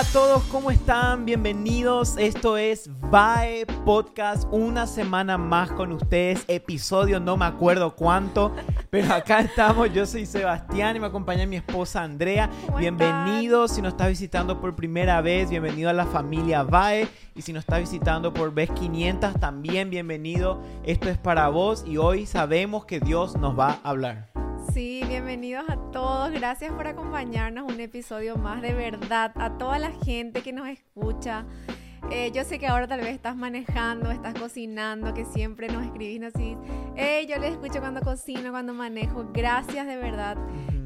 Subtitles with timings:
[0.00, 1.26] Hola a todos, ¿cómo están?
[1.26, 2.14] Bienvenidos.
[2.16, 6.42] Esto es VAE Podcast, una semana más con ustedes.
[6.48, 8.50] Episodio no me acuerdo cuánto,
[8.88, 9.92] pero acá estamos.
[9.92, 12.48] Yo soy Sebastián y me acompaña mi esposa Andrea.
[12.78, 13.72] Bienvenidos.
[13.72, 17.06] Si nos estás visitando por primera vez, bienvenido a la familia VAE.
[17.34, 20.62] Y si nos estás visitando por vez 500, también bienvenido.
[20.82, 24.49] Esto es para vos y hoy sabemos que Dios nos va a hablar.
[24.72, 26.30] Sí, bienvenidos a todos.
[26.30, 29.32] Gracias por acompañarnos un episodio más de verdad.
[29.34, 31.44] A toda la gente que nos escucha.
[32.10, 36.22] Eh, yo sé que ahora tal vez estás manejando, estás cocinando, que siempre nos escribís
[36.22, 36.56] así.
[37.28, 39.28] Yo les escucho cuando cocino, cuando manejo.
[39.32, 40.36] Gracias de verdad.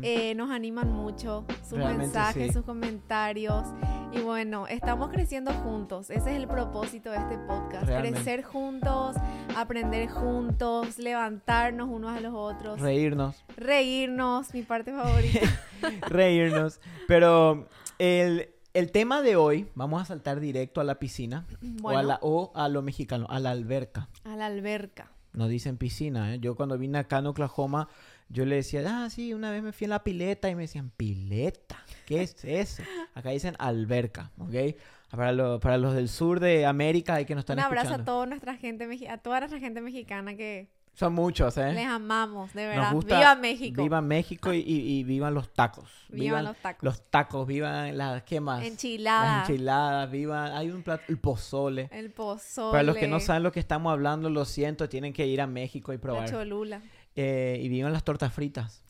[0.06, 3.64] Eh, nos animan mucho sus mensajes, sus comentarios.
[4.12, 6.10] Y bueno, estamos creciendo juntos.
[6.10, 7.86] Ese es el propósito de este podcast.
[7.86, 9.16] Crecer juntos,
[9.56, 12.82] aprender juntos, levantarnos unos a los otros.
[12.82, 13.42] Reírnos.
[13.56, 15.40] Reírnos, mi parte favorita.
[16.08, 16.80] Reírnos.
[17.08, 17.66] Pero
[17.98, 21.46] el, el tema de hoy, vamos a saltar directo a la piscina
[21.82, 24.10] o, a la, o a lo mexicano, a la alberca.
[24.24, 25.12] A la alberca.
[25.32, 26.38] No dicen piscina, ¿eh?
[26.40, 27.88] Yo cuando vine acá en Oklahoma,
[28.28, 30.90] yo le decía, ah, sí, una vez me fui en la pileta y me decían,
[30.96, 32.82] pileta, ¿qué es eso?
[33.14, 34.76] Acá dicen alberca, ¿ok?
[35.10, 38.26] Para, para los del sur de América hay que nos están Un abrazo a toda
[38.26, 41.72] nuestra gente, a toda nuestra gente mexicana que son muchos, ¿eh?
[41.72, 42.94] Les amamos, de verdad.
[42.94, 43.82] viva México.
[43.82, 45.90] Viva México y, y, vivan los tacos.
[46.08, 46.84] Vivan, los tacos.
[46.84, 48.62] Los tacos, vivan las, ¿qué más?
[48.62, 49.40] Enchiladas.
[49.40, 51.88] Las enchiladas, vivan, hay un plato, el pozole.
[51.90, 52.70] El pozole.
[52.70, 55.48] Para los que no saben lo que estamos hablando, lo siento, tienen que ir a
[55.48, 56.22] México y probar.
[56.22, 56.80] La cholula.
[57.16, 58.82] Eh, y vivan las tortas fritas.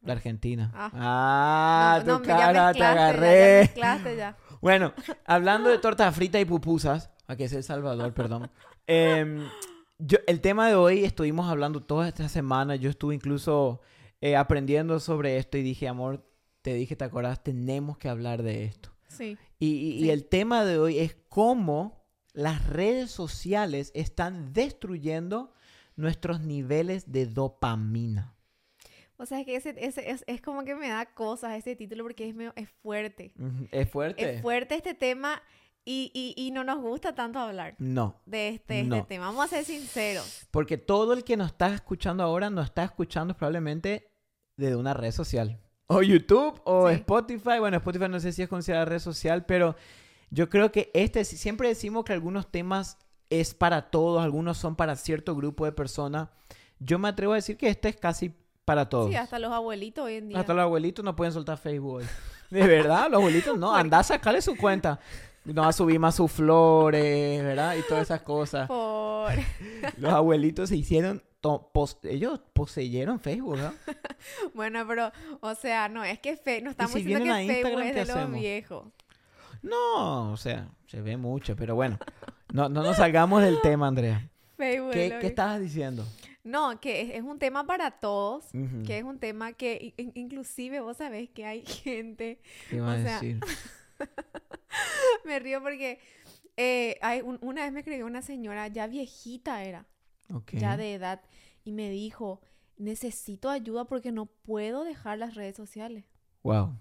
[0.00, 0.70] De Argentina.
[0.74, 3.70] Ah, ah tu cara, te agarré.
[3.76, 4.94] Ya, Bueno,
[5.26, 8.50] hablando de tortas fritas y pupusas, aquí es El Salvador, perdón.
[8.90, 9.46] Eh,
[9.98, 12.76] yo, el tema de hoy estuvimos hablando toda esta semana.
[12.76, 13.82] Yo estuve incluso
[14.20, 16.24] eh, aprendiendo sobre esto y dije, amor,
[16.62, 17.42] te dije, ¿te acordás?
[17.42, 18.90] Tenemos que hablar de esto.
[19.08, 19.36] Sí.
[19.58, 25.52] Y, el tema de hoy es cómo las redes sociales están destruyendo
[25.98, 28.34] nuestros niveles de dopamina.
[29.16, 32.28] O sea, es que ese, es, es, como que me da cosas ese título porque
[32.28, 33.32] es, es fuerte.
[33.72, 34.36] Es fuerte.
[34.36, 35.42] Es fuerte este tema
[35.84, 39.26] y, no nos gusta tanto hablar no, de este, este tema.
[39.26, 40.46] Vamos a ser sinceros.
[40.52, 44.12] Porque todo el que nos está escuchando ahora nos está escuchando probablemente
[44.56, 45.60] de una red social.
[45.86, 47.58] O YouTube o Spotify.
[47.58, 49.74] Bueno, Spotify no sé si es considerada red social, pero
[50.30, 52.98] yo creo que este, siempre decimos que algunos temas
[53.30, 56.28] es para todos, algunos son para cierto grupo de personas.
[56.78, 58.34] Yo me atrevo a decir que este es casi
[58.64, 59.10] para todos.
[59.10, 60.40] Sí, hasta los abuelitos hoy en día.
[60.40, 62.02] Hasta los abuelitos no pueden soltar Facebook
[62.50, 63.74] De verdad, los abuelitos no.
[63.74, 65.00] Anda a sacarle su cuenta
[65.52, 67.76] no va a subir más sus flores, ¿verdad?
[67.76, 68.68] Y todas esas cosas.
[68.68, 69.32] Por...
[69.96, 71.22] Los abuelitos se hicieron,
[72.04, 73.72] ellos poseyeron Facebook, ¿no?
[74.54, 78.14] bueno, pero, o sea, no, es que fe no estamos diciendo que Facebook es de
[78.14, 78.86] los viejos.
[79.62, 81.98] No, o sea, se ve mucho, pero bueno,
[82.52, 84.28] no, no nos salgamos del tema, Andrea.
[84.56, 86.04] Facebook ¿Qué, ¿qué estabas diciendo?
[86.44, 88.46] No, que es, un tema para todos,
[88.86, 92.40] que es un tema que inclusive vos sabés que hay gente...
[92.70, 93.40] ¿Qué iba a decir?
[95.24, 96.00] me río porque
[96.56, 99.86] eh, hay una vez me escribió una señora, ya viejita era,
[100.52, 101.20] ya de edad,
[101.64, 102.40] y me dijo,
[102.78, 106.04] necesito ayuda porque no puedo dejar las redes sociales.
[106.42, 106.78] Wow.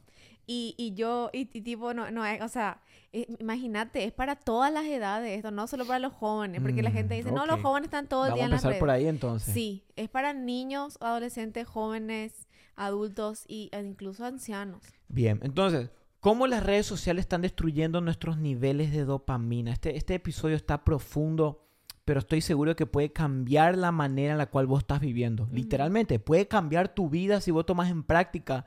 [0.50, 2.82] Y, y yo, y, tipo, no, no, o sea,
[3.12, 6.92] eh, imagínate, es para todas las edades esto, no solo para los jóvenes, porque la
[6.92, 8.80] gente dice, no, los jóvenes están todo el día en las redes.
[8.80, 9.54] por ahí entonces.
[9.54, 12.48] Sí, es para niños, adolescentes, jóvenes,
[12.78, 14.84] adultos e incluso ancianos.
[15.10, 15.90] Bien, entonces,
[16.22, 19.74] cómo las redes sociales están destruyendo nuestros niveles de dopamina.
[19.74, 21.68] Este, este episodio está profundo,
[22.06, 25.50] pero estoy seguro que puede cambiar la manera en la cual vos estás viviendo.
[25.52, 28.66] Literalmente, puede cambiar tu vida si vos tomas en práctica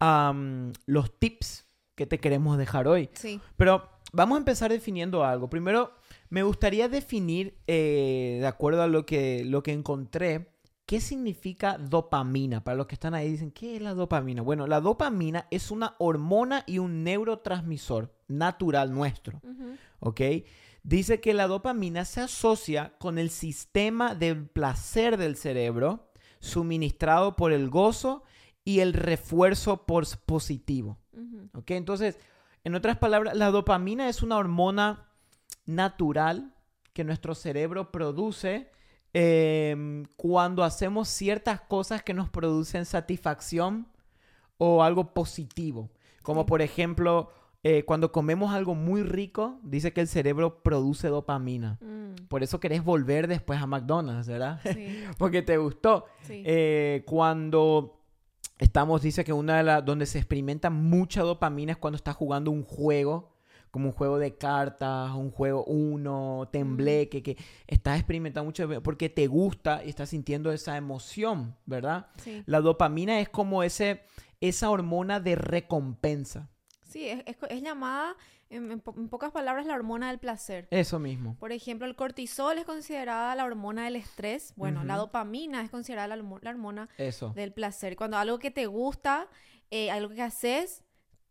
[0.00, 3.08] los tips que te queremos dejar hoy.
[3.14, 3.40] Sí.
[3.56, 5.48] Pero vamos a empezar definiendo algo.
[5.48, 5.92] Primero,
[6.28, 10.54] me gustaría definir, eh, de acuerdo a lo que, lo que encontré,
[10.86, 12.62] ¿Qué significa dopamina?
[12.62, 14.42] Para los que están ahí dicen, ¿qué es la dopamina?
[14.42, 19.40] Bueno, la dopamina es una hormona y un neurotransmisor natural nuestro.
[20.00, 20.20] ¿Ok?
[20.82, 27.52] Dice que la dopamina se asocia con el sistema del placer del cerebro suministrado por
[27.54, 28.22] el gozo
[28.64, 30.98] y el refuerzo por positivo.
[31.54, 31.70] ¿Ok?
[31.72, 32.18] Entonces,
[32.64, 35.08] en otras palabras, la dopamina es una hormona
[35.66, 36.54] natural
[36.92, 38.70] que nuestro cerebro produce
[39.16, 43.86] Em, cuando hacemos ciertas cosas que nos producen satisfacción
[44.58, 45.88] o algo positivo.
[46.22, 47.30] Como por ejemplo,
[47.62, 51.78] eh, cuando comemos algo muy rico, dice que el cerebro produce dopamina.
[51.80, 52.26] Mm.
[52.26, 54.60] Por eso querés volver después a McDonald's, ¿verdad?
[54.64, 55.04] Sí.
[55.18, 56.06] Porque te gustó.
[56.28, 58.00] Eh, cuando
[58.58, 62.50] estamos, dice que una de las donde se experimenta mucha dopamina es cuando estás jugando
[62.50, 63.34] un juego
[63.74, 67.36] como un juego de cartas, un juego uno, tembleque, que
[67.66, 72.06] estás experimentando mucho porque te gusta y estás sintiendo esa emoción, ¿verdad?
[72.18, 72.44] Sí.
[72.46, 74.04] La dopamina es como ese,
[74.40, 76.48] esa hormona de recompensa.
[76.88, 78.16] Sí, es, es llamada,
[78.54, 80.66] en, en po- en pocas palabras, la hormona del placer.
[80.70, 81.36] Eso mismo.
[81.38, 84.52] Por ejemplo, el cortisol es considerada la hormona del estrés.
[84.56, 87.30] Bueno, la dopamina es considerada la, la hormona Eso.
[87.34, 87.96] del placer.
[87.96, 89.28] Cuando algo que te gusta,
[89.70, 90.82] eh, algo que haces,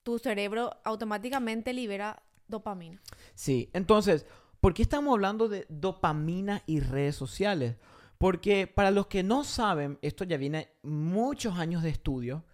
[0.04, 3.02] tu cerebro automáticamente libera dopamina.
[3.36, 4.26] Sí, entonces,
[4.60, 7.78] ¿por qué estamos hablando de dopamina y redes sociales?
[8.18, 12.46] Porque para los que no saben, esto ya viene muchos años de estudio,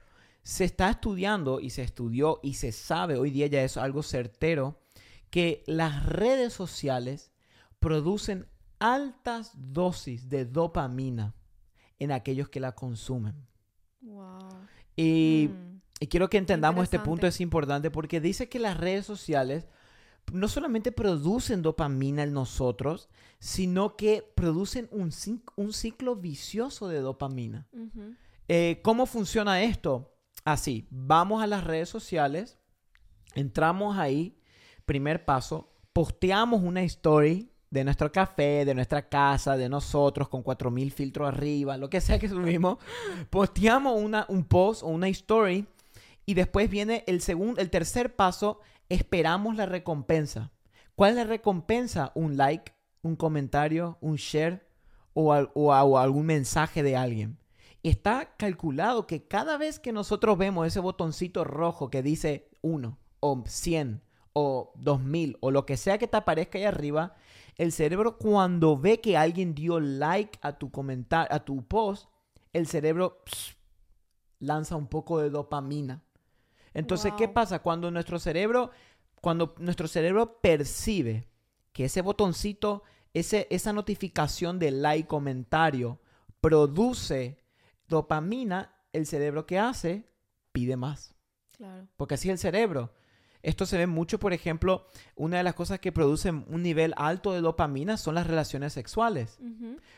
[0.50, 4.81] se está estudiando y se estudió y se sabe, hoy día ya es algo certero,
[5.30, 7.31] que las redes sociales
[7.80, 8.48] producen
[8.80, 11.36] altas dosis de dopamina
[12.00, 13.36] en aquellos que la consumen.
[14.01, 14.40] Wow.
[14.96, 15.69] Y Mm,
[16.00, 19.68] y quiero que entendamos este punto, es importante porque dice que las redes sociales
[20.31, 23.10] no solamente producen dopamina en nosotros,
[23.40, 27.68] sino que producen un, ciclo vicioso de dopamina.
[28.48, 30.16] Eh, ¿Cómo funciona esto?
[30.46, 32.58] Así, vamos a las redes sociales,
[33.36, 34.40] entramos ahí,
[34.86, 40.92] primer paso, posteamos una story de nuestro café, de nuestra casa, de nosotros, con 4000
[40.92, 42.78] filtros arriba, lo que sea que subimos,
[43.30, 45.68] posteamos una, un post o una story
[46.26, 50.52] y después viene el segundo, el tercer paso, esperamos la recompensa.
[50.94, 52.12] ¿Cuál es la recompensa?
[52.14, 52.72] Un like,
[53.02, 54.68] un comentario, un share
[55.14, 57.39] o, algún mensaje de alguien.
[57.84, 63.44] Está calculado que cada vez que nosotros vemos ese botoncito rojo que dice 1 o
[63.46, 64.02] 100
[64.34, 67.16] o 2000 o lo que sea que te aparezca ahí arriba,
[67.56, 72.10] el cerebro cuando ve que alguien dio like a tu comentario, a tu post,
[72.54, 73.56] el cerebro pss,
[74.40, 76.04] lanza un poco de dopamina.
[76.74, 78.72] Entonces, ¿qué pasa cuando nuestro cerebro
[79.22, 81.28] cuando nuestro cerebro percibe
[81.74, 82.84] que ese botoncito,
[83.14, 86.00] ese, esa notificación de like, comentario,
[86.42, 87.38] produce
[87.90, 90.06] dopamina, el cerebro que hace
[90.52, 91.16] pide más.
[91.58, 91.88] Claro.
[91.98, 92.94] Porque así es el cerebro.
[93.42, 97.32] Esto se ve mucho, por ejemplo, una de las cosas que producen un nivel alto
[97.32, 99.40] de dopamina son las relaciones sexuales.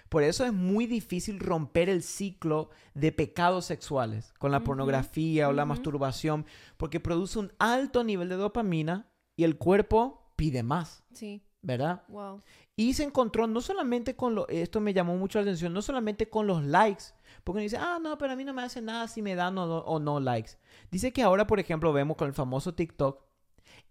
[0.10, 5.54] Por eso es muy difícil romper el ciclo de pecados sexuales con la pornografía o
[5.54, 6.46] la masturbación,
[6.78, 11.42] porque produce un alto nivel de dopamina y el cuerpo pide más, Sí.
[11.64, 12.04] ¿verdad?
[12.10, 12.42] Wow.
[12.76, 16.30] Y se encontró no solamente con lo, esto me llamó mucho la atención, no solamente
[16.30, 17.06] con los likes,
[17.44, 19.58] porque uno dice, ah, no, pero a mí no me hace nada si me dan
[19.58, 20.52] o no, o no likes.
[20.92, 23.22] Dice que ahora, por ejemplo, vemos con el famoso TikTok,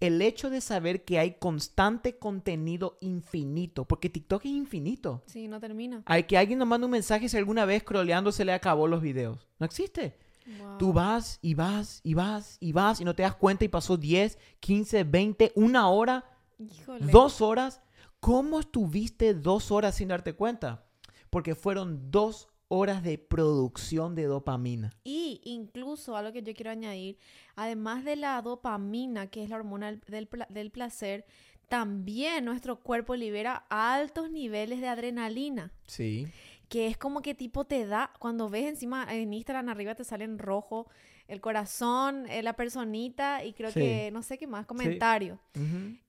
[0.01, 5.23] el hecho de saber que hay constante contenido infinito, porque TikTok es infinito.
[5.27, 6.03] Sí, no termina.
[6.07, 9.03] Hay que alguien nos manda un mensaje si alguna vez scrolleando se le acabó los
[9.03, 9.47] videos.
[9.59, 10.17] No existe.
[10.59, 10.79] Wow.
[10.79, 13.97] Tú vas y vas y vas y vas y no te das cuenta y pasó
[13.97, 16.25] 10, 15, 20, una hora,
[16.59, 17.07] Híjole.
[17.13, 17.83] dos horas.
[18.21, 20.85] ¿Cómo estuviste dos horas sin darte cuenta?
[21.31, 24.93] Porque fueron dos horas de producción de dopamina.
[25.03, 27.19] Y incluso algo que yo quiero añadir,
[27.57, 31.27] además de la dopamina, que es la hormona del, del pla- del placer,
[31.69, 36.27] también nuestro cuerpo libera altos niveles de adrenalina, Sí.
[36.69, 40.25] que es como que tipo te da, cuando ves encima en Instagram arriba te sale
[40.25, 40.87] en rojo
[41.31, 43.81] el corazón, eh, la personita y creo Sí.
[43.81, 45.39] que no sé qué más, comentario.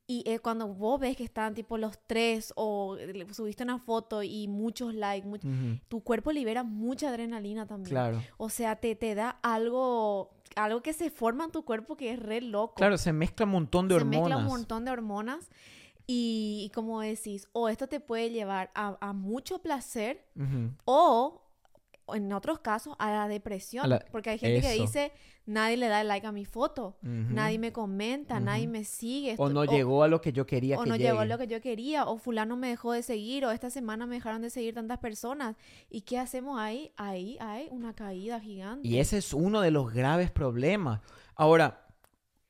[0.07, 4.23] Y eh, cuando vos ves que están tipo los tres o le- subiste una foto
[4.23, 7.91] y muchos likes, much- tu cuerpo libera mucha adrenalina también.
[7.91, 8.21] Claro.
[8.37, 12.19] O sea, te, te da algo, algo que se forma en tu cuerpo que es
[12.19, 12.75] re loco.
[12.75, 14.19] Claro, se mezcla un montón de se hormonas.
[14.21, 15.49] mezcla un montón de hormonas.
[16.07, 20.25] Y, y como decís, o esto te puede llevar a, a mucho placer
[20.83, 21.41] o
[22.15, 23.85] en otros casos a la depresión.
[23.85, 25.11] A la- Porque hay gente que dice,
[25.45, 29.35] nadie le da like a mi foto, nadie me comenta, nadie me sigue.
[29.37, 31.09] O no llegó a lo que yo quería o que no llegue.
[31.09, 34.15] llegó lo que yo quería, o fulano me dejó de seguir, o esta semana me
[34.15, 35.55] dejaron de seguir tantas personas.
[35.89, 36.91] ¿Y qué hacemos ahí?
[36.97, 38.87] Ahí hay una caída gigante.
[38.87, 41.01] Y ese es uno de los graves problemas.
[41.35, 41.87] Ahora,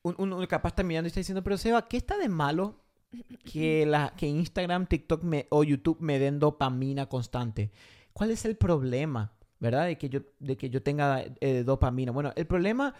[0.02, 2.80] un- uno capaz está mirando y está diciendo, pero Seba, ¿qué está de malo
[3.44, 7.70] que, la, que Instagram, TikTok me- o YouTube me den dopamina constante?
[8.12, 9.86] ¿Cuál es el problema, verdad?
[9.86, 12.12] De que yo, de que yo tenga eh, dopamina.
[12.12, 12.94] Bueno, el problema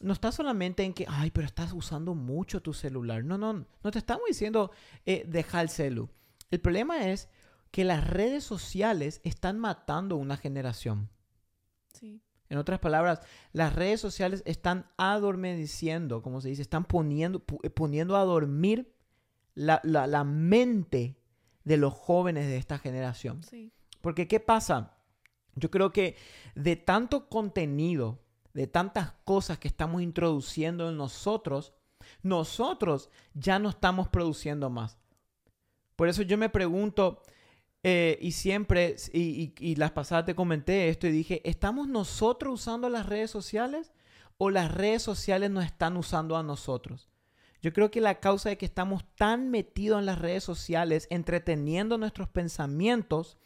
[0.00, 3.24] no está solamente en que, ay, pero estás usando mucho tu celular.
[3.24, 4.70] No, no, no te estamos diciendo,
[5.06, 6.08] eh, deja el celu.
[6.50, 7.28] El problema es
[7.70, 11.10] que las redes sociales están matando una generación.
[11.92, 12.22] Sí.
[12.48, 13.20] En otras palabras,
[13.52, 18.94] las redes sociales están adormeciendo, como se dice, están poniendo, eh, poniendo a dormir
[19.54, 21.18] la, la- la mente
[21.64, 23.42] de los jóvenes de esta generación.
[23.42, 23.72] Sí.
[24.00, 24.94] Porque, ¿qué pasa?
[25.58, 26.16] Yo creo que
[26.54, 28.18] de tanto contenido,
[28.54, 31.74] de tantas cosas que estamos introduciendo en nosotros,
[32.22, 34.98] nosotros ya no estamos produciendo más.
[35.96, 37.22] Por eso yo me pregunto,
[37.82, 42.88] eh, y siempre, y, y, las pasadas te comenté esto y dije, ¿estamos nosotros usando
[42.88, 43.92] las redes sociales
[44.36, 47.08] o las redes sociales nos están usando a nosotros?
[47.60, 51.98] Yo creo que la causa de que estamos tan metidos en las redes sociales, entreteniendo
[51.98, 53.36] nuestros pensamientos,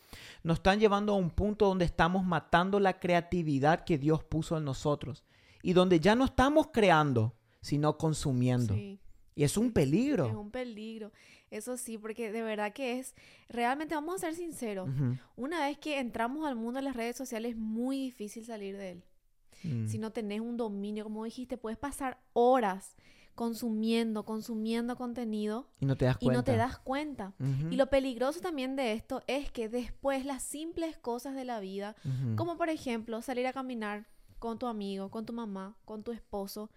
[0.42, 4.64] nos están llevando a un punto donde estamos matando la creatividad que Dios puso en
[4.64, 5.24] nosotros
[5.62, 8.74] y donde ya no estamos creando, sino consumiendo.
[8.74, 8.98] Sí.
[9.34, 10.26] Y es un peligro.
[10.26, 11.10] Es un peligro.
[11.50, 13.14] Eso sí, porque de verdad que es,
[13.48, 14.90] realmente vamos a ser sinceros,
[15.36, 18.90] una vez que entramos al mundo de las redes sociales es muy difícil salir de
[18.92, 19.04] él.
[19.62, 19.86] Mm.
[19.86, 22.96] Si no tenés un dominio, como dijiste, puedes pasar horas
[23.34, 26.38] consumiendo, consumiendo contenido Y no te das y cuenta.
[26.38, 27.32] no te das cuenta.
[27.70, 31.96] Y lo peligroso también de esto es que después las simples cosas de la vida,
[32.36, 34.06] como por ejemplo salir a caminar
[34.38, 36.70] con tu amigo, con tu mamá, con tu esposo,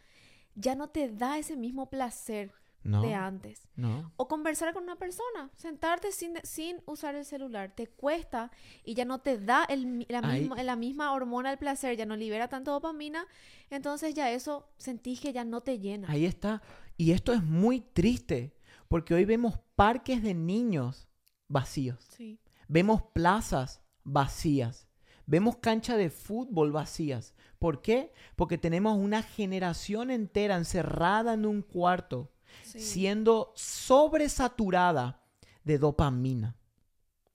[0.55, 2.51] ya no te da ese mismo placer
[2.85, 3.67] no, de antes.
[3.75, 4.11] no.
[4.15, 8.51] O conversar con una persona, sentarte sin, sin usar el celular, te cuesta
[8.83, 12.15] y ya no te da el, la, misma, la misma hormona del placer, ya no
[12.15, 13.25] libera tanto dopamina,
[13.69, 16.09] entonces ya eso sentís que ya no te llena.
[16.09, 16.61] Ahí está.
[16.95, 18.55] Y esto es muy triste,
[18.87, 21.07] porque hoy vemos parques de niños
[21.47, 22.05] vacíos.
[22.15, 24.87] Sí, Vemos plazas vacías.
[25.27, 27.33] Vemos canchas de fútbol vacías.
[27.57, 28.13] ¿Por qué?
[28.35, 32.31] Porque tenemos una generación entera encerrada en un cuarto,
[32.63, 35.21] sí, siendo sobresaturada
[35.63, 36.55] de dopamina.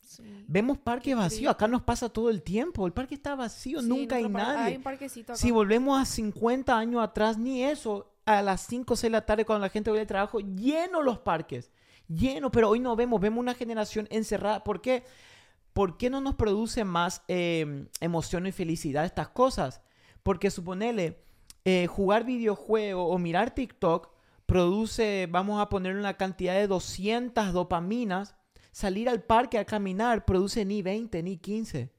[0.00, 0.22] sí.
[0.46, 1.52] Vemos parques Qué vacíos.
[1.52, 2.86] Acá nos pasa todo el tiempo.
[2.86, 3.80] El parque está vacío.
[3.80, 4.80] Sí, Nunca hay nadie.
[4.82, 5.36] Hay un.
[5.36, 9.26] Si volvemos a 50 años atrás, ni eso, a las 5 o 6 de la
[9.26, 11.70] tarde cuando la gente va al trabajo, lleno los parques,
[12.08, 14.64] lleno, pero hoy no vemos, vemos una generación encerrada.
[14.64, 15.04] ¿Por qué?
[15.72, 19.80] ¿Por qué no nos produce más eh, emoción y felicidad estas cosas?
[20.22, 21.22] Porque suponele,
[21.64, 24.10] eh, jugar videojuego o mirar TikTok
[24.50, 28.34] produce, vamos a poner una cantidad de 200 dopaminas.
[28.72, 31.92] Salir al parque a caminar produce ni 20 ni 15.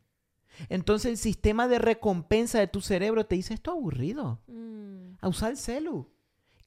[0.69, 4.41] Entonces el sistema de recompensa de tu cerebro te dice, esto es aburrido.
[4.47, 6.11] Mm, A usar el celu.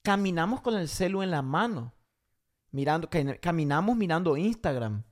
[0.03, 1.93] Caminamos con el celu en la mano.
[2.71, 5.03] Mirando, ca- caminamos mirando Instagram.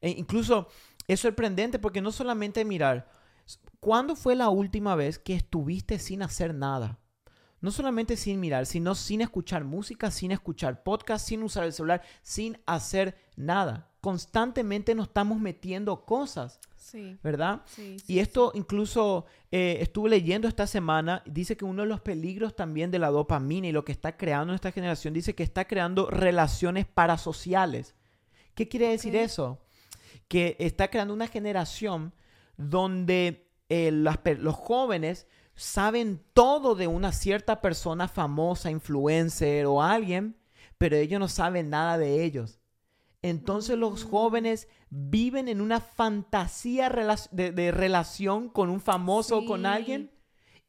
[0.00, 0.68] E incluso
[1.06, 3.08] es sorprendente porque no solamente mirar.
[3.80, 6.98] ¿Cuándo fue la última vez que estuviste sin hacer nada?
[7.60, 12.02] No solamente sin mirar, sino sin escuchar música, sin escuchar podcast, sin usar el celular,
[12.22, 13.90] sin hacer nada.
[14.00, 17.62] Constantemente nos estamos metiendo cosas, sí, ¿verdad?
[17.66, 22.00] sí, sí, Y esto incluso eh, estuve leyendo esta semana, dice que uno de los
[22.00, 25.42] peligros también de la dopamina y lo que está creando en esta generación, dice que
[25.42, 27.96] está creando relaciones parasociales.
[28.54, 29.60] ¿Qué quiere decir eso?
[30.28, 32.14] Que está creando una generación
[32.56, 35.26] donde eh, las los jóvenes
[35.58, 40.36] saben todo de una cierta persona famosa, influencer o alguien,
[40.78, 42.60] pero ellos no saben nada de ellos.
[43.22, 44.08] Entonces los Mm.
[44.10, 46.88] jóvenes viven en una fantasía
[47.32, 50.10] de, de relación con un famoso o con alguien.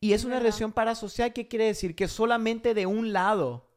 [0.01, 0.45] Y es es una verdad.
[0.47, 1.31] relación parasocial.
[1.33, 1.95] ¿Qué quiere decir?
[1.95, 3.69] Que solamente de un lado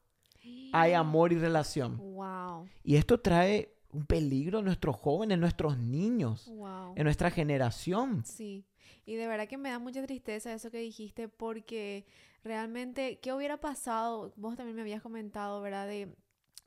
[0.73, 1.99] hay amor y relación.
[1.99, 6.95] Wow, Y esto trae un peligro a nuestros jóvenes, a nuestros niños, wow.
[6.97, 8.25] en nuestra generación.
[8.25, 8.64] Sí,
[9.06, 12.04] y de verdad que me da mucha tristeza eso que dijiste porque
[12.44, 14.32] realmente, ¿qué hubiera pasado?
[14.37, 15.87] Vos también me habías comentado, ¿verdad?
[15.87, 16.14] De,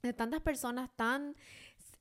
[0.03, 1.36] de tantas personas tan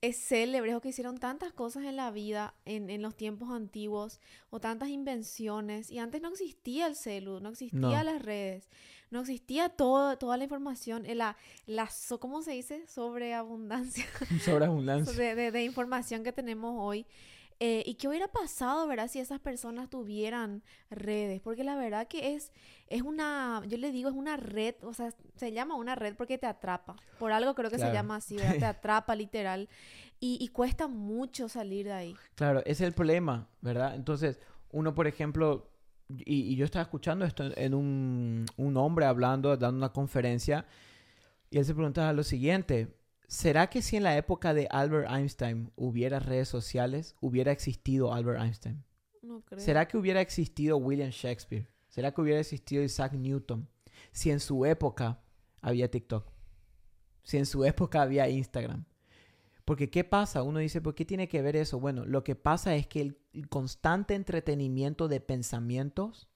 [0.00, 4.20] eh, célebres o que hicieron tantas cosas en la vida en, en los tiempos antiguos
[4.50, 8.04] o tantas invenciones y antes no existía el celu, no existía No.
[8.04, 8.68] las redes,
[9.10, 11.88] no existía todo, toda la información, eh, la, la,
[12.20, 12.86] ¿cómo se dice?
[12.86, 14.04] Sobreabundancia
[14.44, 15.12] Sobreabundancia.
[15.18, 17.06] de, de- de información que tenemos hoy.
[17.60, 21.40] Eh, ¿Y qué hubiera pasado, verdad, si esas personas tuvieran redes?
[21.40, 22.52] Porque la verdad que es,
[22.88, 26.36] es una, yo le digo, es una red, o sea, se llama una red porque
[26.36, 26.96] te atrapa.
[27.18, 27.90] Por algo creo que Claro.
[27.92, 28.58] se llama así, ¿verdad?
[28.58, 29.68] Te atrapa literal.
[30.20, 32.16] Y, y cuesta mucho salir de ahí.
[32.34, 33.94] Claro, ese es el problema, ¿verdad?
[33.94, 34.40] Entonces,
[34.72, 35.70] uno, por ejemplo,
[36.08, 40.66] y, y yo estaba escuchando esto en un, un hombre hablando, dando una conferencia,
[41.50, 42.96] y él se preguntaba lo siguiente,
[43.26, 48.40] ¿será que si en la época de Albert Einstein hubiera redes sociales, hubiera existido Albert
[48.42, 48.84] Einstein?
[49.22, 49.60] No creo.
[49.60, 51.68] ¿Será que hubiera existido William Shakespeare?
[51.88, 53.68] ¿Será que hubiera existido Isaac Newton?
[54.12, 55.22] Si en su época
[55.60, 56.30] había TikTok.
[57.22, 58.84] Si en su época había Instagram.
[59.64, 60.42] Porque ¿qué pasa?
[60.42, 61.80] Uno dice, ¿por qué tiene que ver eso?
[61.80, 66.28] Bueno, lo que pasa es que el, constante entretenimiento de pensamientos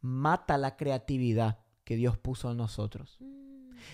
[0.00, 3.16] mata la creatividad que Dios puso en nosotros.
[3.20, 3.39] Mm,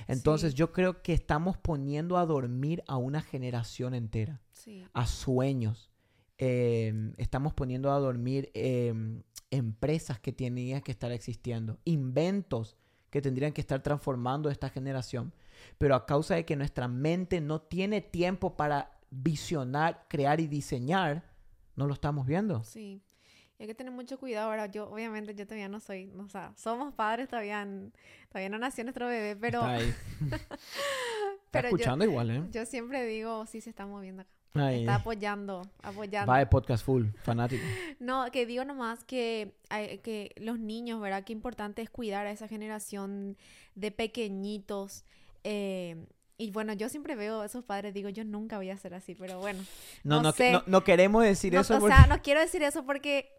[0.07, 5.07] Entonces sí, yo creo que estamos poniendo a dormir a una generación entera sí, a
[5.07, 5.91] sueños.
[6.39, 8.93] Eh, estamos poniendo a dormir eh,
[9.51, 12.77] empresas que tenían que estar existiendo, inventos
[13.11, 15.33] que tendrían que estar transformando esta generación,
[15.79, 21.25] pero a causa de que nuestra mente no tiene tiempo para visionar, crear y diseñar,
[21.77, 22.63] no lo estamos viendo.
[22.65, 23.03] Sí.
[23.59, 24.51] Y hay que tener mucho cuidado.
[24.51, 27.67] Ahora, yo, obviamente, yo todavía no soy, o sea, somos padres, todavía,
[28.29, 29.61] todavía no nació nuestro bebé, pero.
[29.67, 29.95] Está ahí.
[31.47, 32.43] Está escuchando igual, ¿eh?
[32.53, 34.31] Yo siempre digo, sí se está moviendo acá.
[34.73, 36.31] Está apoyando, apoyando.
[36.31, 37.63] Va de podcast full, fanático.
[38.01, 39.55] no, que digo nomás que,
[40.03, 41.25] que los niños, ¿verdad?
[41.25, 43.37] Qué importante es cuidar a esa generación
[43.75, 45.05] de pequeñitos.
[45.45, 46.07] Eh,
[46.39, 49.15] y bueno, yo siempre veo a esos padres, digo, yo nunca voy a ser así,
[49.15, 49.63] pero bueno.
[50.05, 51.77] No, no, no, no, queremos decir eso.
[51.77, 53.36] O sea, no quiero decir eso porque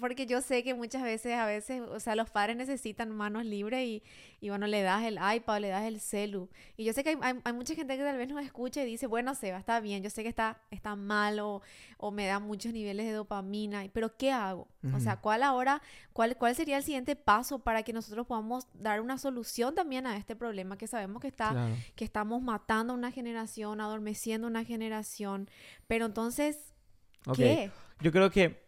[0.00, 3.86] porque yo sé que muchas veces, a veces, o sea, los padres necesitan manos libres
[3.86, 4.02] y,
[4.40, 6.48] y bueno, le das el iPad, le das el celu.
[6.76, 9.06] Y yo sé que hay, hay, mucha gente que tal vez nos escucha y dice,
[9.06, 11.62] bueno, Seba, está bien, yo sé que está, está mal o,
[12.12, 14.68] me da muchos niveles de dopamina, pero ¿qué hago?
[14.94, 15.80] O sea, ¿cuál ahora,
[16.12, 20.18] cuál, cuál sería el siguiente paso para que nosotros podamos dar una solución también a
[20.18, 25.48] este problema que sabemos que está, que estamos matando a una generación, adormeciendo una generación,
[25.86, 26.74] pero entonces,
[27.34, 27.70] ¿qué?
[28.00, 28.63] Yo creo que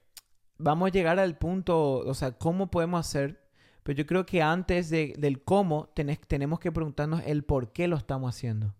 [0.58, 3.46] vamos a llegar al punto, o sea, ¿cómo podemos hacer?
[3.82, 5.90] Pero yo creo que antes de, del cómo
[6.26, 8.75] tenemos que preguntarnos el por qué lo estamos haciendo.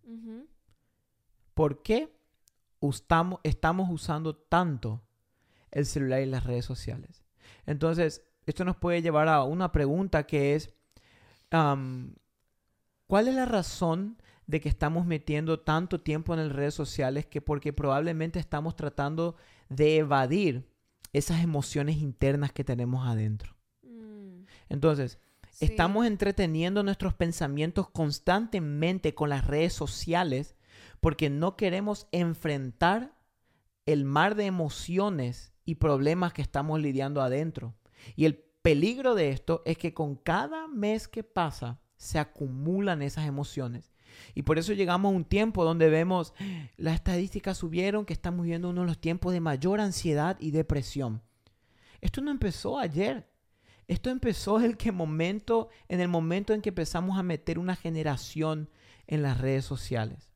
[1.55, 2.13] ¿Por qué
[2.83, 5.03] estamos, estamos usando tanto
[5.71, 7.25] el celular y las redes sociales?
[7.67, 10.75] Entonces, esto nos puede llevar a una pregunta que es,
[11.51, 17.41] ¿cuál es la razón de que estamos metiendo tanto tiempo en las redes sociales que
[17.41, 19.37] porque probablemente estamos tratando
[19.69, 20.69] de evadir
[21.17, 23.57] esas emociones internas que tenemos adentro.
[23.83, 24.45] Mm.
[24.69, 25.19] Entonces,
[25.61, 30.57] estamos entreteniendo nuestros pensamientos constantemente con las redes sociales
[31.01, 33.17] porque no queremos enfrentar
[33.87, 37.75] el mar de emociones y problemas que estamos lidiando adentro.
[38.15, 43.27] Y el peligro de esto es que con cada mes que pasa se acumulan esas
[43.27, 43.96] emociones
[44.35, 46.35] y por eso llegamos a un tiempo donde vemos
[46.77, 51.23] las estadísticas subieron que estamos viviendo uno de los tiempos de mayor ansiedad y depresión.
[52.01, 53.27] Esto no empezó ayer.
[53.89, 58.69] Esto empezó el que momento, en el momento en que empezamos a meter una generación
[59.07, 60.31] en las redes sociales.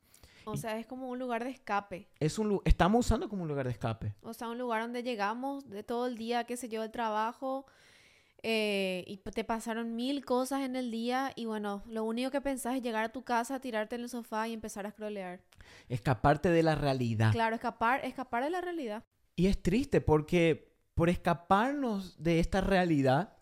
[0.45, 2.09] O sea, es como un lugar de escape.
[2.19, 4.15] Es un, estamos usando como un lugar de escape.
[4.23, 7.67] O sea, un lugar donde llegamos de todo el día, qué sé yo, el trabajo,
[8.43, 12.77] eh, y te pasaron mil cosas en el día y bueno, lo único que pensás
[12.77, 15.41] es llegar a tu casa, tirarte en el sofá y empezar a scrollear.
[15.89, 17.33] Escaparte de la realidad.
[17.33, 19.05] Claro, escapar, escapar de la realidad.
[19.37, 23.37] Y es triste porque por escaparnos de esta realidad,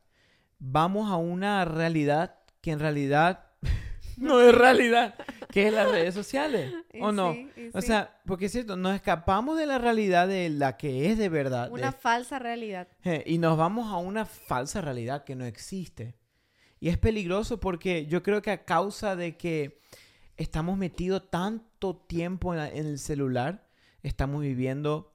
[0.59, 3.47] vamos a una realidad que en realidad
[4.17, 5.15] no es realidad,
[5.51, 7.35] que es las redes sociales, ¿o no?
[7.73, 11.29] o sea, porque es cierto, nos escapamos de la realidad de la que es de
[11.29, 11.71] verdad.
[11.71, 12.89] Una falsa realidad.
[13.25, 16.17] y nos vamos a una falsa realidad que no existe.
[16.81, 19.81] Y es peligroso porque yo creo que a causa de que
[20.37, 23.69] estamos metidos tanto tiempo en, en el celular,
[24.03, 25.15] estamos viviendo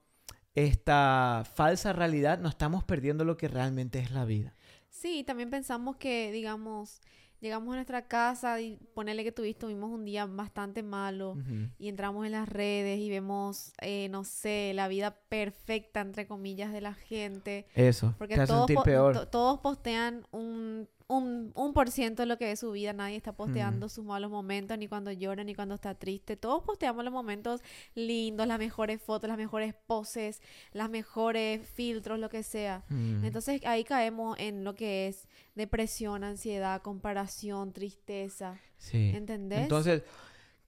[0.54, 4.54] esta falsa realidad, nos estamos perdiendo lo que realmente es la vida.
[4.88, 7.00] Sí, también pensamos que, digamos,
[7.44, 11.36] llegamos a nuestra casa y ponerle que tuviste, tuvimos un día bastante malo
[11.78, 16.72] y entramos en las redes y vemos, eh, no sé, la vida perfecta, entre comillas,
[16.72, 17.66] de la gente.
[17.74, 19.26] Eso, porque todos, peor.
[19.26, 22.92] todos postean un un, un por ciento de lo que ve su vida.
[22.92, 26.36] Nadie está posteando sus malos momentos, ni cuando llora, ni cuando está triste.
[26.36, 27.60] Todos posteamos los momentos
[27.94, 30.40] lindos, las mejores fotos, las mejores poses,
[30.72, 32.84] las mejores filtros, lo que sea.
[32.88, 38.58] Entonces ahí caemos en lo que es depresión, ansiedad, comparación, tristeza.
[38.78, 39.12] Sí.
[39.14, 39.60] ¿Entendés?
[39.60, 40.02] Entonces,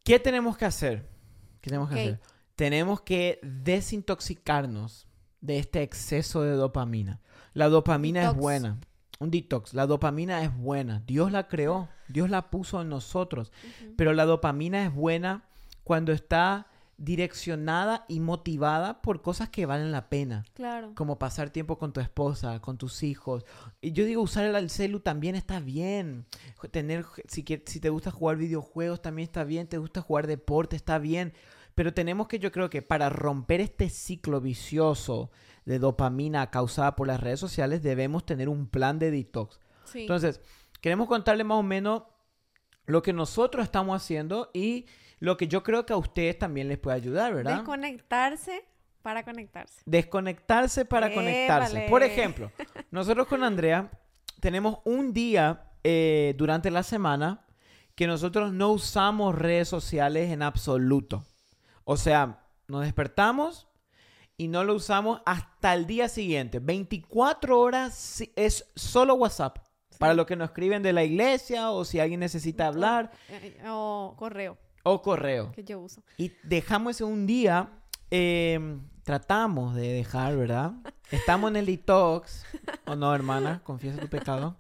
[0.05, 1.09] ¿qué tenemos que hacer?
[1.61, 2.21] ¿Qué tenemos que hacer?
[2.55, 5.07] Tenemos que desintoxicarnos
[5.41, 7.21] de este exceso de dopamina.
[7.53, 8.79] La dopamina es buena
[9.19, 9.75] un detox.
[9.75, 11.03] La dopamina es buena.
[11.07, 11.89] Dios la creó.
[12.09, 13.53] Dios la puso en nosotros.
[13.97, 15.45] Pero la dopamina es buena
[15.85, 16.67] cuando está
[16.99, 20.45] direccionada y motivada por cosas que valen la pena.
[20.55, 20.93] Claro.
[20.95, 23.45] Como pasar tiempo con tu esposa, con tus hijos.
[23.81, 26.27] Y yo digo, usar el celu también está bien.
[26.71, 29.67] Tener, si, si te gusta jugar videojuegos también está bien.
[29.67, 31.35] Te gusta jugar deporte está bien.
[31.75, 35.31] Pero tenemos que, yo creo que para romper este ciclo vicioso
[35.67, 39.61] de dopamina causada por las redes sociales, debemos tener un plan de detox.
[39.95, 40.41] Entonces,
[40.81, 42.05] queremos contarle más o menos
[42.87, 44.87] lo que nosotros estamos haciendo y
[45.19, 47.57] lo que yo creo que a ustedes también les puede ayudar, ¿verdad?
[47.57, 48.65] Desconectarse
[49.03, 49.83] para conectarse.
[49.85, 51.87] Desconectarse para conectarse.
[51.91, 52.51] Por ejemplo,
[52.91, 53.91] nosotros con Andrea
[54.41, 57.45] tenemos un día eh, durante la semana
[57.95, 61.25] que nosotros no usamos redes sociales en absoluto.
[61.85, 63.69] O sea, nos despertamos,
[64.39, 66.59] y no lo usamos hasta el día siguiente.
[66.59, 69.59] 24 horas es solo WhatsApp.
[69.99, 74.15] Para los que nos escriben de la iglesia o si alguien necesita hablar Eh, O
[74.19, 75.53] correo, o correo.
[75.53, 76.03] que yo uso.
[76.19, 77.71] Y dejamos ese un día,
[78.11, 80.73] eh, tratamos de dejar, ¿verdad?
[81.13, 82.45] Estamos en el detox.
[82.87, 83.61] ¿O no, hermana?
[83.63, 84.57] Confiesa tu pecado.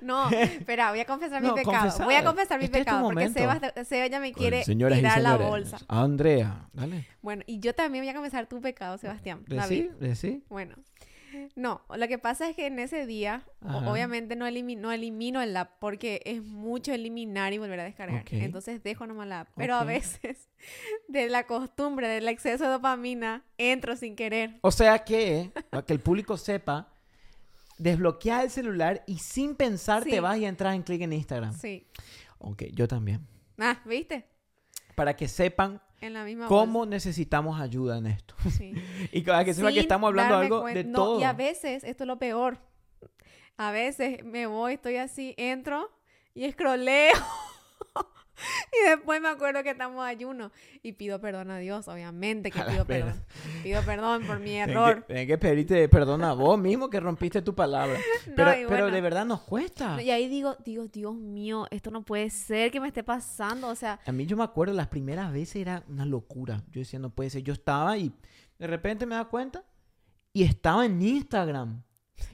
[0.00, 1.72] No, espera, voy a confesar mi No, pecado.
[1.78, 2.06] confesar.
[2.06, 3.40] Voy a confesar mi Este es tu pecado porque momento.
[3.40, 5.78] Seba, Seba ya me quiere Señoras tirar la bolsa.
[5.88, 7.08] Andrea, dale.
[7.22, 9.42] Bueno, y yo también voy a confesar tu pecado, Sebastián.
[9.48, 9.90] David.
[9.98, 10.28] ¿Decí?
[10.28, 10.44] ¿Decí?
[10.48, 10.76] Bueno,
[11.56, 13.90] no, lo que pasa es que en ese día, Ajá.
[13.90, 18.22] obviamente no elimino, no elimino el app porque es mucho eliminar y volver a descargar.
[18.30, 19.48] Entonces dejo nomás la app.
[19.56, 20.48] Pero a veces,
[21.08, 24.58] de la costumbre, del exceso de dopamina, entro sin querer.
[24.60, 26.88] O sea que, para que el público sepa,
[27.78, 30.10] desbloqueas el celular y sin pensar Sí.
[30.10, 31.54] te vas y entras en clic en Instagram.
[31.58, 31.86] Sí.
[32.38, 33.26] Ok, yo también.
[33.58, 34.26] Ah, ¿viste?
[34.94, 38.34] Para que sepan En la misma cómo necesitamos ayuda en esto.
[38.56, 38.74] Sí.
[39.12, 41.20] Y para que sepan que estamos hablando algo de no, todo.
[41.20, 42.58] Y a veces, esto es lo peor.
[43.56, 45.90] A veces me voy, estoy así, entro
[46.34, 47.14] y escroleo.
[48.72, 50.50] y después me acuerdo que estamos ayuno.
[50.82, 53.24] Y pido perdón a Dios, obviamente que A pido perdón.
[53.62, 55.04] Pido perdón por mi error.
[55.06, 57.98] que, tenés que pedirte perdón a vos mismo que rompiste tu palabra.
[58.28, 60.00] No, Pero, pero de verdad nos cuesta.
[60.02, 63.68] Y ahí digo, digo, Dios mío, esto no puede ser que me esté pasando.
[63.68, 66.62] O sea, A mí yo me acuerdo las primeras veces era una locura.
[66.70, 67.42] Yo decía, no puede ser.
[67.42, 68.12] Yo estaba y
[68.58, 69.64] de repente me da cuenta
[70.32, 71.82] y estaba en Instagram.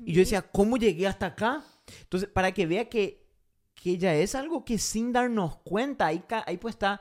[0.04, 1.62] Y yo decía, ¿cómo llegué hasta acá?
[2.02, 3.23] Entonces, para que vea que,
[3.74, 7.00] que ya es algo que sin darnos cuenta, ahí, ahí pues está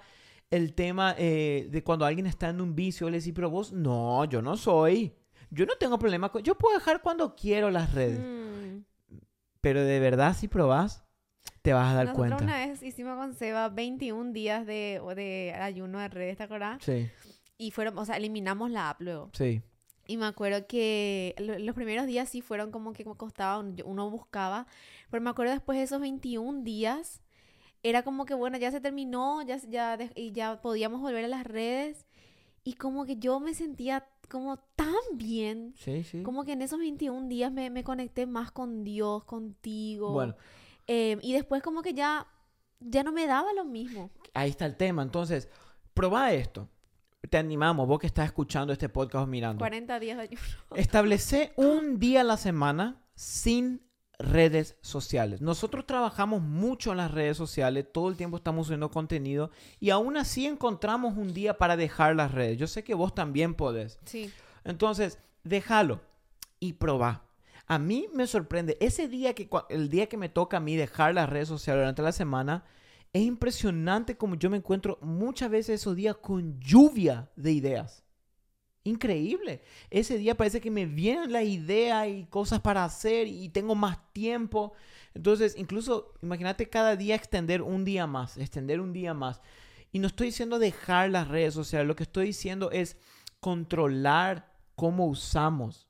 [0.50, 4.26] el tema eh, de cuando alguien está en un vicio, le decís, pero vos, no,
[4.26, 5.14] yo no soy.
[5.50, 6.42] Yo no tengo problema con...
[6.44, 8.20] Yo puedo dejar cuando quiero las redes.
[8.20, 8.84] mm,
[9.62, 11.06] Pero de verdad, si probás,
[11.62, 12.44] te vas a dar nosotros cuenta.
[12.44, 16.84] una vez hicimos con Seba 21 días de, de ayuno de redes, ¿te acordás?
[16.84, 17.10] Sí,
[17.58, 19.30] Y fueron, o sea, eliminamos la app luego.
[19.34, 19.62] sí.
[20.08, 24.10] Y me acuerdo que lo- los primeros días sí fueron como que me costaba, uno
[24.10, 24.68] buscaba,
[25.10, 27.22] pero me acuerdo después de esos 21 días,
[27.84, 31.46] era como que bueno, ya se terminó, ya, ya, y ya podíamos volver a las
[31.46, 32.06] redes
[32.64, 36.24] y como que yo me sentía como tan bien, Sí, sí.
[36.24, 40.12] como que en esos 21 días me, me conecté más con Dios, contigo.
[40.12, 40.36] Bueno,
[40.88, 42.26] eh, y después como que ya,
[42.80, 44.10] ya no me daba lo mismo.
[44.34, 45.02] ahí está el tema.
[45.04, 45.48] Entonces,
[45.94, 46.68] probá esto.
[47.30, 49.60] Te animamos, vos que estás escuchando este podcast o mirando.
[49.60, 50.42] 40 días de ayuno.
[50.76, 53.82] Establece un día a la semana sin
[54.20, 55.42] redes sociales.
[55.42, 60.18] Nosotros trabajamos mucho en las redes sociales, todo el tiempo estamos subiendo contenido y aún
[60.18, 62.58] así encontramos un día para dejar las redes.
[62.58, 64.00] Yo sé que vos también podés.
[64.06, 64.32] Sí.
[64.64, 66.02] Entonces, déjalo
[66.60, 67.26] y probá.
[67.68, 71.14] A mí me sorprende, ese día que, el día que me toca a mí dejar
[71.16, 72.66] las redes sociales durante la semana,
[73.14, 78.04] es impresionante como yo me encuentro muchas veces esos días con lluvia de ideas.
[78.84, 79.62] Increíble.
[79.90, 84.12] Ese día parece que me vienen las ideas y cosas para hacer y tengo más
[84.12, 84.74] tiempo.
[85.14, 89.40] Entonces, incluso, imagínate cada día extender un día más, extender un día más.
[89.92, 92.98] Y no estoy diciendo dejar las redes sociales, lo que estoy diciendo es
[93.40, 95.88] controlar cómo usamos.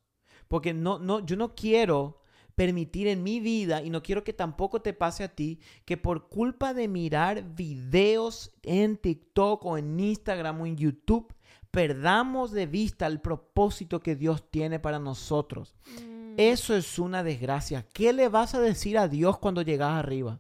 [0.50, 2.20] Porque no, no, yo no quiero
[2.56, 6.30] permitir en mi vida y no quiero que tampoco te pase a ti que por
[6.30, 11.34] culpa de mirar videos en TikTok o en Instagram o en YouTube
[11.72, 15.76] perdamos de vista el propósito que Dios tiene para nosotros.
[16.00, 16.36] Mm.
[16.38, 17.86] Eso es una desgracia.
[17.94, 20.39] ¿Qué le vas a decir a Dios cuando llegas arriba?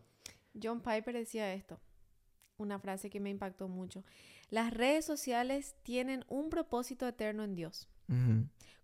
[0.61, 1.79] John Piper decía esto,
[2.57, 4.03] una frase que me impactó mucho.
[4.51, 7.89] Las redes sociales tienen un propósito eterno en Dios.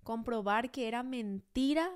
[0.04, 1.92] Comprobar que era mentira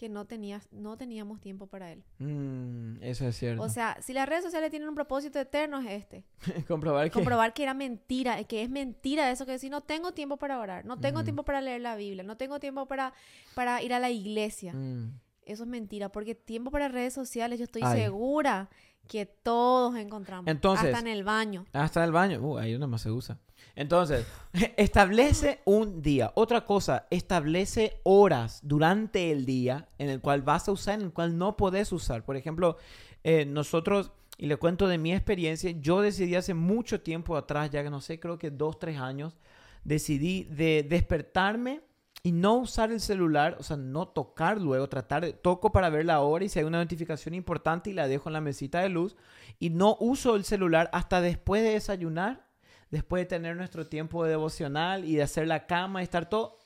[0.00, 2.02] que no, tenías, no teníamos tiempo para Él.
[2.20, 3.62] Mm, eso es cierto.
[3.62, 6.24] O sea, si las redes sociales tienen un propósito eterno es este.
[6.68, 7.10] Comprobar que...
[7.10, 10.86] Comprobar que era mentira, que es mentira eso que decir, no tengo tiempo para orar,
[10.86, 13.12] no tengo tiempo para leer la Biblia, no tengo tiempo para,
[13.54, 14.72] para ir a la iglesia.
[14.72, 15.20] Mm.
[15.44, 18.00] Eso es mentira, porque tiempo para redes sociales yo estoy Ay.
[18.00, 18.70] segura
[19.06, 20.46] que todos encontramos.
[20.46, 21.66] Entonces- hasta en el baño.
[21.74, 22.40] Hasta el baño.
[22.40, 23.38] Uh, ahí no más se usa.
[23.80, 24.26] Entonces,
[24.76, 26.32] establece un día.
[26.34, 31.12] Otra cosa, establece horas durante el día en el cual vas a usar, en el
[31.14, 32.22] cual no podés usar.
[32.22, 32.76] Por ejemplo,
[33.24, 37.82] eh, nosotros, y le cuento de mi experiencia, yo decidí hace mucho tiempo atrás, ya
[37.82, 39.38] que no sé, creo que dos, tres años,
[39.82, 41.80] decidí de despertarme
[42.22, 46.04] y no usar el celular, o sea, no tocar luego, tratar de, toco para ver
[46.04, 48.90] la hora y si hay una notificación importante y la dejo en la mesita de
[48.90, 49.16] luz
[49.58, 52.49] y no uso el celular hasta después de desayunar,
[52.90, 56.58] después de tener nuestro tiempo de devocional y de hacer la cama y estar todo,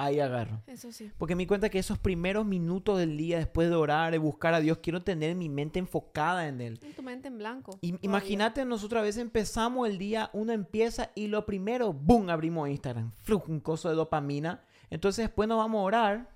[0.00, 0.62] ahí agarro.
[0.66, 1.10] Eso sí.
[1.18, 4.54] Porque me di cuenta que esos primeros minutos del día, después de orar, de buscar
[4.54, 6.80] a Dios, quiero tener mi mente enfocada en Él.
[6.82, 7.78] En tu mente en blanco.
[7.82, 13.12] Imagínate, nosotros a veces empezamos el día, uno empieza y lo primero, ¡boom!, abrimos Instagram,
[13.12, 13.48] ¡fluj!
[13.48, 14.64] un coso de dopamina.
[14.88, 16.30] Entonces después nos vamos a orar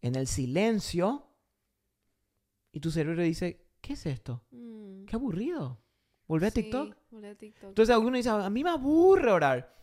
[0.00, 1.28] en el silencio
[2.72, 4.42] y tu cerebro dice, ¿qué es esto?
[4.50, 5.04] Mm.
[5.04, 5.81] Qué aburrido.
[6.32, 6.96] Volvé a Sí, TikTok.
[7.24, 7.68] a TikTok.
[7.68, 9.74] Entonces alguno dice, a mí me aburre orar.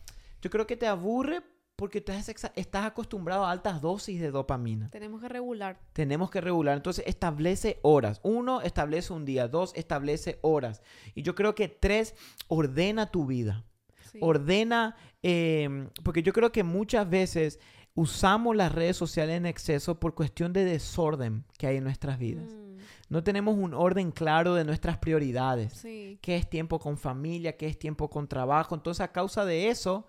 [0.42, 1.42] Yo creo que te aburre
[1.76, 4.90] porque estás, estás acostumbrado a altas dosis de dopamina.
[4.90, 5.78] Tenemos que regular.
[5.92, 6.76] Tenemos que regular.
[6.76, 8.18] Entonces establece horas.
[8.24, 9.46] Uno, establece un día.
[9.46, 10.82] Dos, establece horas.
[11.14, 12.16] Y yo creo que tres,
[12.48, 13.64] ordena tu vida.
[14.10, 14.18] Sí.
[14.20, 17.60] Ordena, eh, porque yo creo que muchas veces
[17.94, 22.52] usamos las redes sociales en exceso por cuestión de desorden que hay en nuestras vidas.
[22.52, 22.69] Mm,
[23.10, 25.72] No tenemos un orden claro de nuestras prioridades.
[25.74, 26.18] Sí.
[26.22, 28.74] qué es tiempo con familia, qué es tiempo con trabajo.
[28.74, 30.06] Entonces, a causa de eso,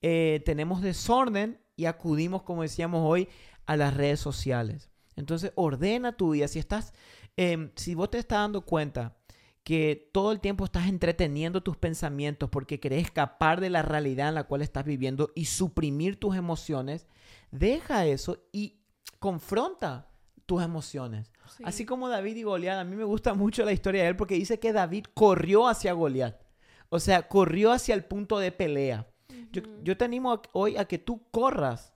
[0.00, 3.28] eh, tenemos desorden y acudimos, como decíamos hoy,
[3.66, 4.88] a las redes sociales.
[5.14, 6.48] Entonces, ordena tu vida.
[6.48, 6.94] Si estás,
[7.36, 9.18] em, si vos te estás dando cuenta
[9.62, 14.36] que todo el tiempo estás entreteniendo tus pensamientos porque querés escapar de la realidad en
[14.36, 17.06] la cual estás viviendo y suprimir tus emociones,
[17.50, 18.80] deja eso y
[19.18, 20.08] confronta
[20.48, 21.30] tus emociones.
[21.54, 21.62] sí.
[21.66, 24.34] Así como David y Goliat, a mí me gusta mucho la historia de él porque
[24.34, 26.40] dice que David corrió hacia Goliat.
[26.88, 29.06] O sea, corrió hacia el punto de pelea.
[29.82, 31.92] Yo, te animo a- hoy a que tú corras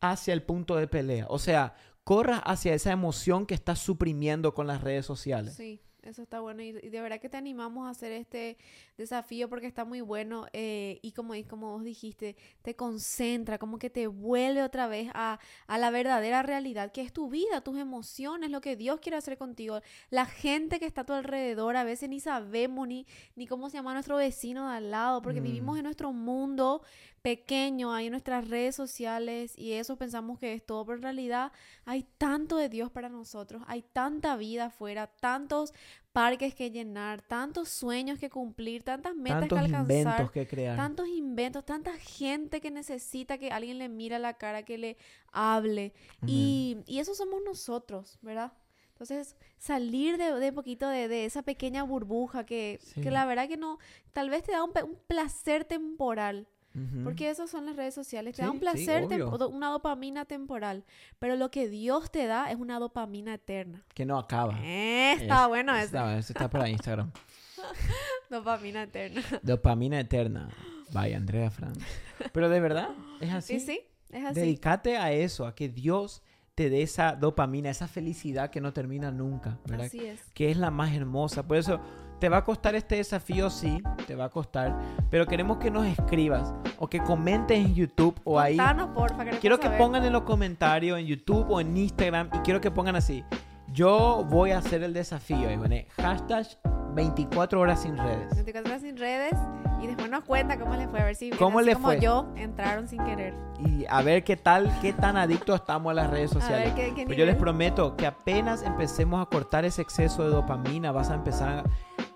[0.00, 1.26] hacia el punto de pelea.
[1.28, 1.74] O sea,
[2.04, 5.54] corras hacia esa emoción que estás suprimiendo con las redes sociales.
[5.54, 6.62] Sí, eso está bueno.
[6.62, 8.56] Y, de verdad que te animamos a hacer este
[8.96, 10.46] desafío porque está muy bueno.
[10.52, 15.10] eh, y como, y como vos dijiste, te concentra, como que te vuelve otra vez
[15.14, 19.16] a, a la verdadera realidad, que es tu vida, tus emociones, lo que Dios quiere
[19.16, 19.80] hacer contigo.
[20.10, 23.76] La gente que está a tu alrededor, a veces ni sabemos ni, ni cómo se
[23.78, 25.44] llama nuestro vecino de al lado, porque Mm.
[25.44, 26.82] vivimos en nuestro mundo
[27.22, 31.52] pequeño, hay en nuestras redes sociales y eso pensamos que es todo, pero en realidad
[31.84, 35.74] hay tanto de Dios para nosotros, hay tanta vida afuera, tantos
[36.12, 40.76] parques que llenar, tantos sueños que cumplir, tantas metas Tantos que alcanzar, inventos que crear.
[40.76, 44.96] tantos inventos, tanta gente que necesita que alguien le mire a la cara, que le
[45.30, 45.92] hable.
[46.26, 48.52] Y, y eso somos nosotros, ¿verdad?
[48.92, 53.00] Entonces, salir de, de poquito de, de esa pequeña burbuja que, Sí.
[53.00, 53.78] que la verdad que no,
[54.12, 54.72] tal vez te da un
[55.06, 56.48] placer temporal,
[57.02, 60.24] Porque eso son las redes sociales, te Sí, da un sí, placer, do- una dopamina
[60.24, 60.84] temporal,
[61.18, 63.84] pero lo que Dios te da es una dopamina eterna.
[63.92, 64.56] Que no acaba.
[64.62, 67.10] Eh, está Es- bueno eso, Está, eso está para Instagram.
[68.30, 69.22] dopamina eterna.
[69.42, 70.48] Dopamina eterna.
[70.92, 71.78] Vaya, Andrea Franz.
[72.32, 73.60] Pero de verdad, es así.
[73.60, 73.80] Sí, sí,
[74.10, 74.40] es así.
[74.40, 76.22] Dedícate a eso, a que Dios
[76.54, 79.86] te dé esa dopamina, esa felicidad que no termina nunca, ¿verdad?
[79.86, 80.20] Así es.
[80.34, 81.46] Que es la más hermosa.
[81.46, 81.80] Por eso,
[82.20, 84.78] te va a costar este desafío, sí, te va a costar.
[85.10, 88.56] Pero queremos que nos escribas o que comentes en YouTube o ahí.
[88.56, 89.78] Contanos, porfa, Quiero que saber.
[89.78, 93.24] pongan en los comentarios en YouTube o en Instagram y quiero que pongan así.
[93.72, 95.50] Yo voy a hacer el desafío.
[95.50, 96.46] Y pone hashtag
[96.94, 98.34] 24 horas sin redes.
[98.34, 99.34] 24 horas sin redes
[99.80, 102.00] y después nos cuenta cómo les fue, a ver si ¿Cómo así le como fue?
[102.00, 103.32] yo entraron sin querer.
[103.64, 106.74] Y a ver qué tal, qué tan adictos estamos a las redes A sociales.
[106.74, 110.30] ver qué, qué Pues yo les prometo que apenas empecemos a cortar ese exceso de
[110.30, 111.64] dopamina, vas a empezar a,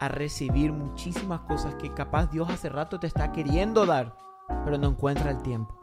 [0.05, 4.17] a recibir muchísimas cosas que capaz Dios hace rato te está queriendo dar,
[4.65, 5.79] pero no encuentra el tiempo.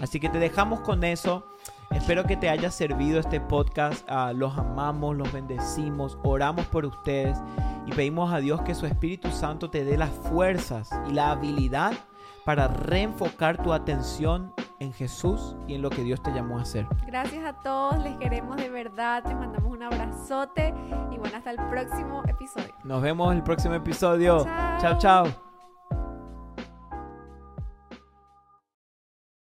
[0.00, 1.46] Así que te dejamos con eso.
[1.90, 4.04] Espero que te haya servido este podcast.
[4.08, 7.38] Ah, los amamos, los bendecimos, oramos por ustedes
[7.86, 11.92] y pedimos a Dios que su Espíritu Santo te dé las fuerzas y la habilidad
[12.44, 16.86] para reenfocar tu atención en Jesús y en lo que Dios te llamó a hacer.
[17.06, 20.74] Gracias a todos, les queremos de verdad, les mandamos un abrazote
[21.10, 22.74] y bueno, hasta el próximo episodio.
[22.84, 24.44] Nos vemos en el próximo episodio.
[24.44, 24.80] Chao.
[24.80, 24.98] chao.
[24.98, 25.45] chao.